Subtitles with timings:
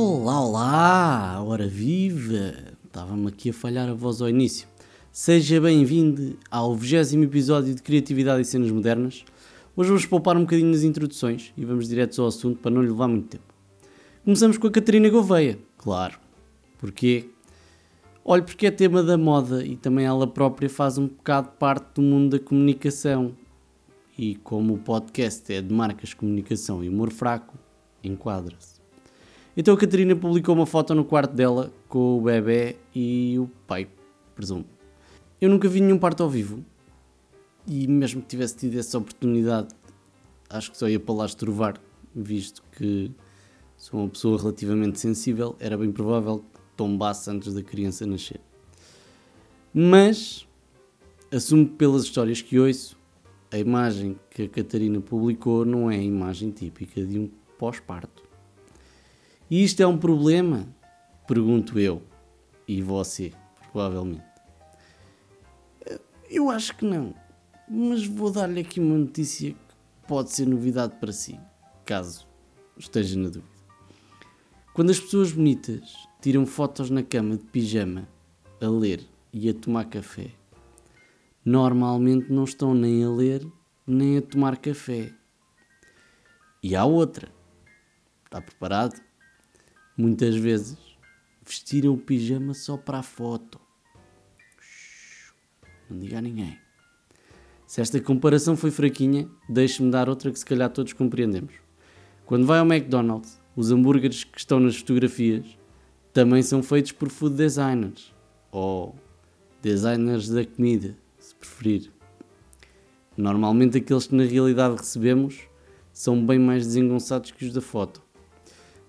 [0.00, 2.54] Olá, hora viva!
[2.86, 4.68] Estava-me aqui a falhar a voz ao início.
[5.10, 9.24] Seja bem-vindo ao 20 episódio de Criatividade e Cenas Modernas.
[9.76, 12.90] Hoje vamos poupar um bocadinho nas introduções e vamos direto ao assunto para não lhe
[12.90, 13.52] levar muito tempo.
[14.24, 16.16] Começamos com a Catarina Gouveia, claro.
[16.78, 17.30] Porquê?
[18.24, 22.02] Olha, porque é tema da moda e também ela própria faz um bocado parte do
[22.02, 23.32] mundo da comunicação.
[24.16, 27.58] E como o podcast é de marcas, comunicação e humor fraco,
[28.04, 28.77] enquadra-se.
[29.60, 33.88] Então a Catarina publicou uma foto no quarto dela com o bebê e o pai,
[34.32, 34.64] presumo.
[35.40, 36.64] Eu nunca vi nenhum parto ao vivo
[37.66, 39.74] e mesmo que tivesse tido essa oportunidade,
[40.48, 41.74] acho que só ia para lá estrovar,
[42.14, 43.10] visto que
[43.76, 48.40] sou uma pessoa relativamente sensível, era bem provável que tombasse antes da criança nascer.
[49.74, 50.46] Mas
[51.32, 52.96] assumo pelas histórias que ouço,
[53.50, 58.27] a imagem que a Catarina publicou não é a imagem típica de um pós-parto.
[59.50, 60.68] E isto é um problema?
[61.26, 62.02] Pergunto eu.
[62.66, 63.32] E você,
[63.72, 64.24] provavelmente.
[66.28, 67.14] Eu acho que não.
[67.68, 71.38] Mas vou dar-lhe aqui uma notícia que pode ser novidade para si,
[71.84, 72.26] caso
[72.78, 73.58] esteja na dúvida.
[74.72, 78.08] Quando as pessoas bonitas tiram fotos na cama de pijama
[78.60, 80.30] a ler e a tomar café,
[81.44, 83.46] normalmente não estão nem a ler
[83.88, 85.12] nem a tomar café.
[86.62, 87.32] E há outra.
[88.26, 89.00] Está preparado?
[89.98, 90.78] Muitas vezes
[91.44, 93.58] vestiram o pijama só para a foto.
[95.90, 96.56] Não diga a ninguém.
[97.66, 101.52] Se esta comparação foi fraquinha, deixe-me dar outra que se calhar todos compreendemos.
[102.24, 105.44] Quando vai ao McDonald's, os hambúrgueres que estão nas fotografias
[106.12, 108.14] também são feitos por food designers
[108.52, 108.94] ou
[109.60, 111.90] designers da comida, se preferir.
[113.16, 115.40] Normalmente aqueles que na realidade recebemos
[115.92, 118.00] são bem mais desengonçados que os da foto.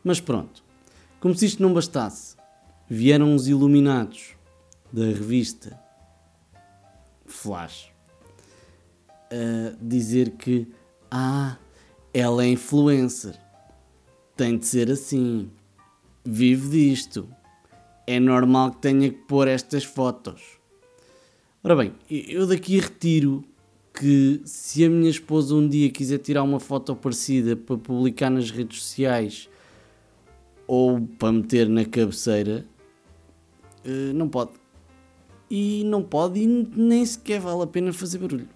[0.04, 0.64] Mas pronto,
[1.20, 2.36] como se isto não bastasse,
[2.90, 4.36] vieram os iluminados
[4.92, 5.80] da revista
[7.26, 7.92] Flash
[9.32, 10.68] a dizer que
[11.12, 11.58] ah,
[12.14, 13.40] ela é influencer,
[14.36, 15.50] tem de ser assim,
[16.26, 17.30] vive disto,
[18.08, 20.42] é normal que tenha que pôr estas fotos.
[21.64, 23.44] Ora bem, eu daqui retiro
[23.94, 28.50] que se a minha esposa um dia quiser tirar uma foto parecida para publicar nas
[28.50, 29.50] redes sociais
[30.70, 32.64] ou para meter na cabeceira,
[33.84, 34.52] uh, não pode.
[35.50, 38.48] E não pode e nem sequer vale a pena fazer barulho.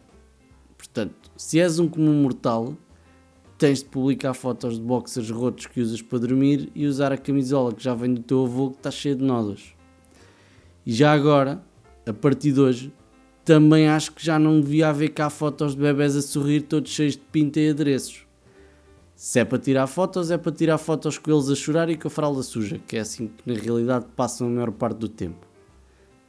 [0.77, 2.77] Portanto, se és um comum mortal,
[3.57, 7.73] tens de publicar fotos de boxers rotos que usas para dormir e usar a camisola
[7.73, 9.73] que já vem do teu avô que está cheia de nódulos.
[10.85, 11.63] E já agora,
[12.05, 12.93] a partir de hoje,
[13.43, 17.13] também acho que já não devia haver cá fotos de bebés a sorrir todos cheios
[17.13, 18.23] de pinta e adereços.
[19.23, 22.09] Se é para tirar fotos, é para tirar fotos com eles a chorar e com
[22.09, 25.47] a fralda suja, que é assim que na realidade passam a maior parte do tempo.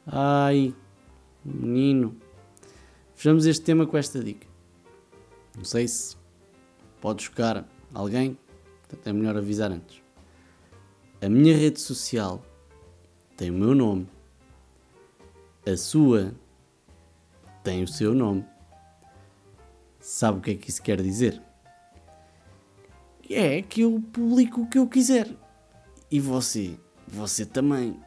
[0.06, 0.72] Ai,
[1.44, 2.15] menino.
[3.16, 4.47] Fechamos este tema com esta dica.
[5.56, 6.16] Não sei se
[7.00, 8.38] pode chocar alguém,
[8.82, 10.00] portanto é melhor avisar antes.
[11.21, 12.47] A minha rede social
[13.37, 14.06] tem o meu nome.
[15.66, 16.32] A sua
[17.65, 18.47] tem o seu nome.
[19.99, 21.43] Sabe o que é que isso quer dizer?
[23.31, 25.29] É que eu publico o que eu quiser.
[26.11, 26.79] E você?
[27.09, 27.99] Você também.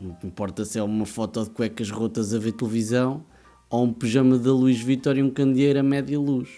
[0.00, 3.24] Não importa se é uma foto de cuecas rotas a ver televisão
[3.70, 6.50] ou um pijama da Luís Vitória e um candeeiro a média luz.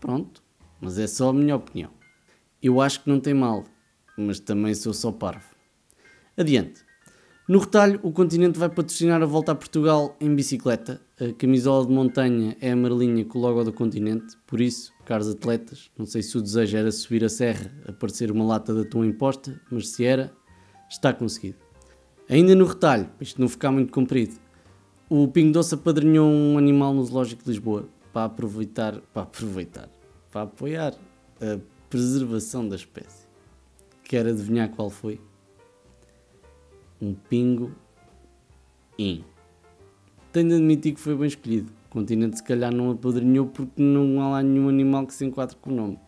[0.00, 0.42] Pronto,
[0.80, 1.90] mas é só a minha opinião.
[2.62, 3.64] Eu acho que não tem mal,
[4.16, 5.54] mas também sou só parvo.
[6.36, 6.84] Adiante.
[7.48, 11.00] No retalho, o continente vai patrocinar a volta a Portugal em bicicleta.
[11.20, 15.90] A camisola de montanha é amarelinha com o logo do continente, por isso, caros atletas,
[15.98, 19.60] não sei se o desejo era subir a serra, aparecer uma lata de atum imposta,
[19.72, 20.32] mas se era,
[20.88, 21.58] está conseguido.
[22.28, 24.36] Ainda no retalho, isto não ficar muito comprido,
[25.10, 29.88] o Pingo Doce apadrinhou um animal no Zoológico de Lisboa para aproveitar, para aproveitar,
[30.30, 30.94] para apoiar
[31.40, 31.58] a
[31.90, 33.26] preservação da espécie.
[34.04, 35.20] Quer adivinhar qual foi?
[37.02, 37.72] Um pingo
[38.96, 39.24] in.
[40.32, 41.72] Tenho de admitir que foi bem escolhido.
[41.86, 45.56] O continente se calhar não apadrinhou porque não há lá nenhum animal que se enquadre
[45.56, 45.98] com o nome.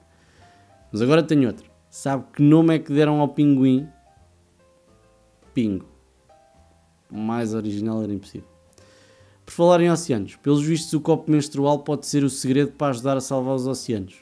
[0.93, 1.69] Mas agora tenho outro.
[1.91, 3.89] Sabe que nome é que deram ao pinguim?
[5.53, 5.87] Pingo.
[7.11, 8.49] Mais original era impossível.
[9.45, 13.17] Por falar em oceanos, pelos vistos o copo menstrual pode ser o segredo para ajudar
[13.17, 14.17] a salvar os oceanos.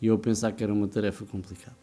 [0.00, 1.76] E eu pensar que era uma tarefa complicada.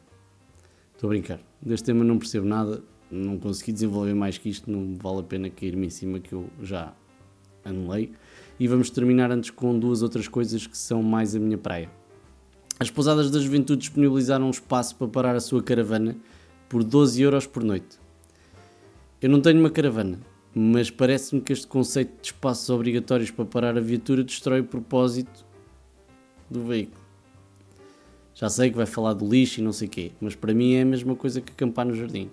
[0.94, 1.40] Estou a brincar.
[1.62, 5.50] Deste tema não percebo nada, não consegui desenvolver mais que isto, não vale a pena
[5.50, 6.94] cair-me em cima que eu já
[7.64, 8.12] anulei.
[8.60, 11.90] E vamos terminar antes com duas outras coisas que são mais a minha praia.
[12.80, 16.16] As pousadas da juventude disponibilizaram um espaço para parar a sua caravana
[16.68, 17.98] por 12 euros por noite.
[19.22, 20.20] Eu não tenho uma caravana,
[20.54, 25.46] mas parece-me que este conceito de espaços obrigatórios para parar a viatura destrói o propósito
[26.50, 27.04] do veículo.
[28.34, 30.74] Já sei que vai falar do lixo e não sei o quê, mas para mim
[30.74, 32.30] é a mesma coisa que acampar no jardim.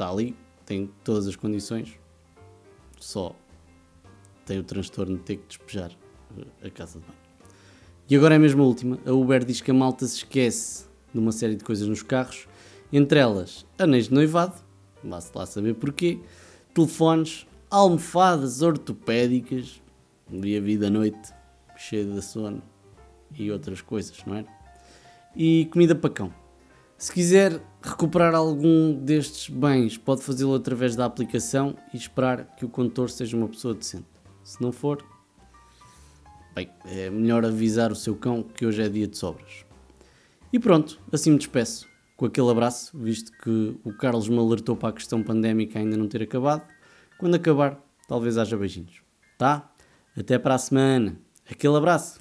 [0.00, 2.00] Está ali, tem todas as condições,
[2.98, 3.36] só
[4.46, 5.90] tem o transtorno de ter que despejar
[6.64, 7.18] a casa de banho.
[8.08, 8.98] E agora é a última.
[9.04, 12.48] A Uber diz que a malta se esquece de uma série de coisas nos carros,
[12.90, 14.54] entre elas anéis de noivado,
[15.04, 16.18] vá-se lá saber porquê,
[16.72, 19.82] telefones, almofadas ortopédicas,
[20.30, 21.30] dia, vida, noite,
[21.76, 22.62] cheio de sono
[23.36, 24.46] e outras coisas, não é?
[25.36, 26.39] E comida para cão.
[27.00, 32.68] Se quiser recuperar algum destes bens, pode fazê-lo através da aplicação e esperar que o
[32.68, 34.04] condutor seja uma pessoa decente.
[34.44, 35.02] Se não for,
[36.54, 39.64] bem, é melhor avisar o seu cão que hoje é dia de sobras.
[40.52, 41.88] E pronto, assim me despeço
[42.18, 46.06] com aquele abraço, visto que o Carlos me alertou para a questão pandémica ainda não
[46.06, 46.68] ter acabado.
[47.18, 49.00] Quando acabar, talvez haja beijinhos.
[49.38, 49.72] Tá?
[50.14, 51.16] Até para a semana.
[51.50, 52.19] Aquele abraço.